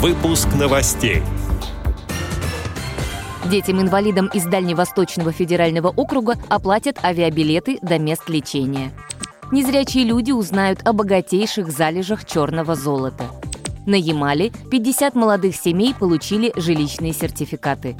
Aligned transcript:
Выпуск 0.00 0.48
новостей. 0.58 1.20
Детям-инвалидам 3.50 4.28
из 4.32 4.46
Дальневосточного 4.46 5.30
федерального 5.30 5.88
округа 5.88 6.36
оплатят 6.48 7.04
авиабилеты 7.04 7.78
до 7.82 7.98
мест 7.98 8.30
лечения. 8.30 8.92
Незрячие 9.52 10.04
люди 10.04 10.32
узнают 10.32 10.80
о 10.88 10.94
богатейших 10.94 11.70
залежах 11.70 12.24
черного 12.24 12.76
золота. 12.76 13.24
На 13.84 13.94
Ямале 13.94 14.52
50 14.70 15.14
молодых 15.16 15.54
семей 15.54 15.92
получили 15.92 16.50
жилищные 16.56 17.12
сертификаты. 17.12 17.94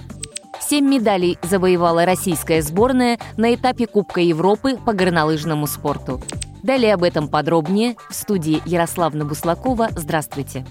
Семь 0.58 0.88
медалей 0.88 1.36
завоевала 1.42 2.06
российская 2.06 2.62
сборная 2.62 3.18
на 3.36 3.54
этапе 3.54 3.86
Кубка 3.86 4.22
Европы 4.22 4.78
по 4.78 4.94
горнолыжному 4.94 5.66
спорту. 5.66 6.18
Далее 6.62 6.94
об 6.94 7.02
этом 7.02 7.28
подробнее 7.28 7.96
в 8.08 8.14
студии 8.14 8.62
Ярославна 8.64 9.26
Буслакова. 9.26 9.90
Здравствуйте. 9.94 10.64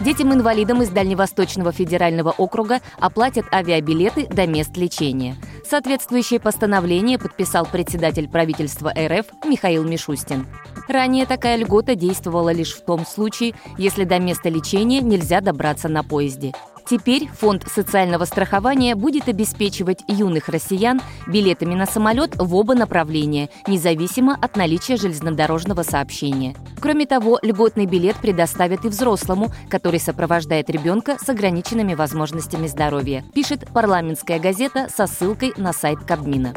Детям-инвалидам 0.00 0.82
из 0.82 0.90
Дальневосточного 0.90 1.72
федерального 1.72 2.30
округа 2.30 2.80
оплатят 2.98 3.46
авиабилеты 3.52 4.26
до 4.26 4.46
мест 4.46 4.76
лечения. 4.76 5.36
Соответствующее 5.64 6.40
постановление 6.40 7.18
подписал 7.18 7.64
председатель 7.64 8.28
правительства 8.28 8.92
РФ 8.96 9.26
Михаил 9.46 9.84
Мишустин. 9.84 10.46
Ранее 10.88 11.26
такая 11.26 11.56
льгота 11.56 11.94
действовала 11.94 12.52
лишь 12.52 12.74
в 12.74 12.84
том 12.84 13.06
случае, 13.06 13.54
если 13.78 14.04
до 14.04 14.18
места 14.18 14.48
лечения 14.48 15.00
нельзя 15.00 15.40
добраться 15.40 15.88
на 15.88 16.02
поезде. 16.02 16.52
Теперь 16.86 17.28
Фонд 17.40 17.66
социального 17.66 18.24
страхования 18.26 18.94
будет 18.94 19.28
обеспечивать 19.28 20.00
юных 20.06 20.48
россиян 20.48 21.00
билетами 21.26 21.74
на 21.74 21.86
самолет 21.86 22.36
в 22.36 22.54
оба 22.54 22.74
направления, 22.74 23.48
независимо 23.66 24.34
от 24.40 24.56
наличия 24.56 24.96
железнодорожного 24.96 25.82
сообщения. 25.82 26.54
Кроме 26.80 27.06
того, 27.06 27.38
льготный 27.42 27.86
билет 27.86 28.16
предоставят 28.16 28.84
и 28.84 28.88
взрослому, 28.88 29.50
который 29.70 29.98
сопровождает 29.98 30.68
ребенка 30.68 31.16
с 31.18 31.28
ограниченными 31.28 31.94
возможностями 31.94 32.66
здоровья, 32.66 33.24
пишет 33.34 33.66
парламентская 33.72 34.38
газета 34.38 34.88
со 34.94 35.06
ссылкой 35.06 35.54
на 35.56 35.72
сайт 35.72 36.00
Кабмина. 36.06 36.52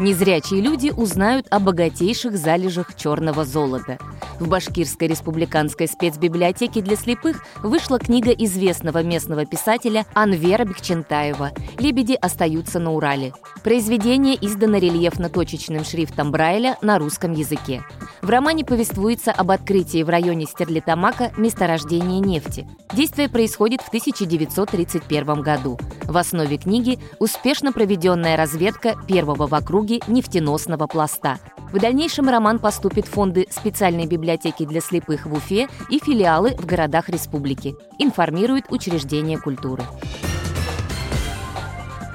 Незрячие 0.00 0.60
люди 0.60 0.90
узнают 0.90 1.46
о 1.50 1.60
богатейших 1.60 2.36
залежах 2.36 2.96
черного 2.96 3.44
золота. 3.44 3.98
В 4.40 4.48
Башкирской 4.48 5.06
республиканской 5.06 5.86
спецбиблиотеке 5.86 6.80
для 6.80 6.96
слепых 6.96 7.44
вышла 7.62 8.00
книга 8.00 8.32
известного 8.32 9.04
местного 9.04 9.46
писателя 9.46 10.04
Анвера 10.12 10.64
Бекчентаева 10.64 11.52
«Лебеди 11.78 12.14
остаются 12.14 12.80
на 12.80 12.92
Урале». 12.92 13.32
Произведение 13.62 14.34
издано 14.34 14.78
рельефно-точечным 14.78 15.84
шрифтом 15.84 16.32
Брайля 16.32 16.76
на 16.82 16.98
русском 16.98 17.32
языке. 17.32 17.84
В 18.20 18.28
романе 18.28 18.64
повествуется 18.64 19.30
об 19.30 19.52
открытии 19.52 20.02
в 20.02 20.08
районе 20.08 20.46
Стерлитамака 20.46 21.32
месторождения 21.36 22.18
нефти. 22.18 22.66
Действие 22.92 23.28
происходит 23.28 23.80
в 23.80 23.88
1931 23.88 25.42
году. 25.42 25.78
В 26.02 26.16
основе 26.16 26.58
книги 26.58 26.98
успешно 27.20 27.72
проведенная 27.72 28.36
разведка 28.36 28.96
первого 29.06 29.46
в 29.46 29.54
округе 29.84 30.00
нефтеносного 30.08 30.86
пласта. 30.86 31.38
В 31.72 31.78
дальнейшем 31.78 32.28
роман 32.28 32.58
поступит 32.58 33.06
в 33.06 33.10
фонды 33.10 33.46
специальной 33.50 34.06
библиотеки 34.06 34.64
для 34.64 34.80
слепых 34.80 35.26
в 35.26 35.32
Уфе 35.32 35.68
и 35.90 35.98
филиалы 35.98 36.56
в 36.56 36.64
городах 36.64 37.08
республики, 37.08 37.74
информирует 37.98 38.64
учреждение 38.70 39.38
культуры. 39.38 39.82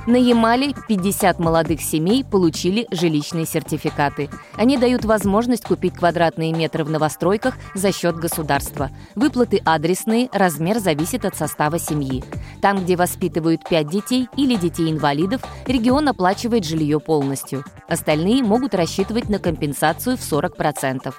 На 0.10 0.16
Ямале 0.16 0.74
50 0.88 1.38
молодых 1.38 1.84
семей 1.84 2.24
получили 2.24 2.88
жилищные 2.90 3.46
сертификаты. 3.46 4.28
Они 4.56 4.76
дают 4.76 5.06
возможность 5.06 5.66
купить 5.66 5.94
квадратные 5.94 6.52
метры 6.52 6.84
в 6.84 6.90
новостройках 6.90 7.56
за 7.76 7.92
счет 7.92 8.16
государства. 8.16 8.90
Выплаты 9.14 9.62
адресные, 9.64 10.28
размер 10.34 10.80
зависит 10.80 11.26
от 11.26 11.36
состава 11.36 11.78
семьи. 11.78 12.24
Там, 12.60 12.80
где 12.80 12.96
воспитывают 12.96 13.70
5 13.70 13.88
детей 13.88 14.28
или 14.36 14.56
детей-инвалидов, 14.56 15.44
регион 15.67 16.08
оплачивает 16.08 16.66
жилье 16.66 17.00
полностью. 17.00 17.64
Остальные 17.88 18.42
могут 18.42 18.73
рассчитывать 18.73 19.30
на 19.30 19.38
компенсацию 19.38 20.17
в 20.17 20.22
40%. 20.22 21.14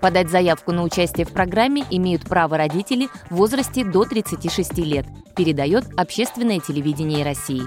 Подать 0.00 0.30
заявку 0.30 0.70
на 0.70 0.84
участие 0.84 1.26
в 1.26 1.32
программе 1.32 1.82
имеют 1.90 2.22
право 2.22 2.56
родители 2.56 3.08
в 3.28 3.38
возрасте 3.38 3.82
до 3.82 4.04
36 4.04 4.78
лет, 4.78 5.04
передает 5.34 5.84
Общественное 5.96 6.60
телевидение 6.60 7.24
России. 7.24 7.62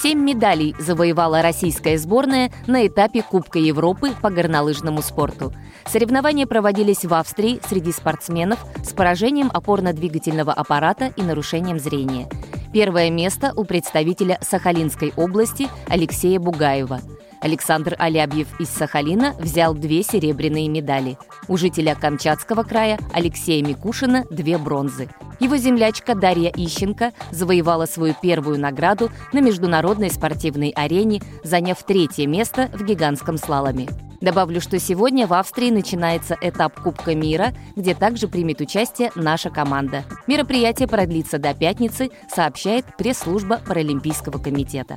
Семь 0.00 0.20
медалей 0.20 0.76
завоевала 0.78 1.42
российская 1.42 1.98
сборная 1.98 2.52
на 2.66 2.86
этапе 2.86 3.22
Кубка 3.22 3.58
Европы 3.58 4.12
по 4.22 4.30
горнолыжному 4.30 5.02
спорту. 5.02 5.52
Соревнования 5.86 6.46
проводились 6.46 7.04
в 7.04 7.12
Австрии 7.14 7.60
среди 7.68 7.90
спортсменов 7.90 8.64
с 8.84 8.92
поражением 8.92 9.50
опорно-двигательного 9.52 10.52
аппарата 10.52 11.12
и 11.16 11.22
нарушением 11.22 11.80
зрения. 11.80 12.28
Первое 12.72 13.10
место 13.10 13.52
у 13.56 13.64
представителя 13.64 14.38
Сахалинской 14.40 15.12
области 15.16 15.68
Алексея 15.88 16.38
Бугаева– 16.38 17.00
Александр 17.40 17.94
Алябьев 17.98 18.48
из 18.60 18.68
Сахалина 18.68 19.34
взял 19.38 19.74
две 19.74 20.02
серебряные 20.02 20.68
медали. 20.68 21.18
У 21.46 21.56
жителя 21.56 21.94
Камчатского 21.94 22.62
края 22.62 22.98
Алексея 23.12 23.64
Микушина– 23.64 24.24
две 24.30 24.58
бронзы. 24.58 25.08
Его 25.40 25.56
землячка 25.56 26.14
Дарья 26.14 26.50
Ищенко 26.54 27.12
завоевала 27.30 27.86
свою 27.86 28.14
первую 28.20 28.58
награду 28.58 29.10
на 29.32 29.40
международной 29.40 30.10
спортивной 30.10 30.70
арене, 30.70 31.22
заняв 31.44 31.82
третье 31.84 32.26
место 32.26 32.70
в 32.74 32.84
гигантском 32.84 33.38
слаломе. 33.38 33.88
Добавлю, 34.20 34.60
что 34.60 34.80
сегодня 34.80 35.28
в 35.28 35.32
Австрии 35.32 35.70
начинается 35.70 36.36
этап 36.40 36.80
Кубка 36.80 37.14
мира, 37.14 37.54
где 37.76 37.94
также 37.94 38.26
примет 38.26 38.60
участие 38.60 39.12
наша 39.14 39.48
команда. 39.48 40.04
Мероприятие 40.26 40.88
продлится 40.88 41.38
до 41.38 41.54
пятницы, 41.54 42.10
сообщает 42.28 42.84
пресс-служба 42.96 43.60
Паралимпийского 43.64 44.38
комитета. 44.38 44.96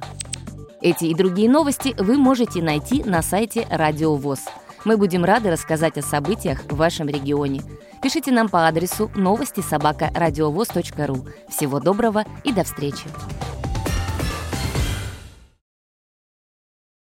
Эти 0.81 1.05
и 1.05 1.13
другие 1.13 1.47
новости 1.47 1.93
вы 1.99 2.17
можете 2.17 2.63
найти 2.63 3.03
на 3.03 3.21
сайте 3.21 3.67
Радио 3.69 4.15
ВОЗ. 4.15 4.39
Мы 4.85 4.97
будем 4.97 5.23
рады 5.23 5.51
рассказать 5.51 5.99
о 5.99 6.01
событиях 6.01 6.63
в 6.63 6.75
вашем 6.75 7.07
регионе. 7.07 7.61
Пишите 8.01 8.31
нам 8.31 8.49
по 8.49 8.67
адресу 8.67 9.11
новости 9.15 9.61
собака 9.61 10.09
ру. 11.05 11.27
Всего 11.49 11.79
доброго 11.79 12.25
и 12.43 12.51
до 12.51 12.63
встречи! 12.63 13.05